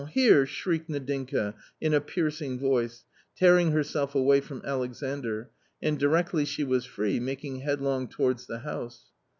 [0.13, 3.05] here!" shrieked Nadinka in a piercing voice,
[3.35, 9.11] tearing herself away from Alexandr, and directly she was free making headlong towards the house.